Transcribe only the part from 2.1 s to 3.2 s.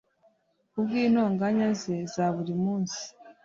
zaburi munsi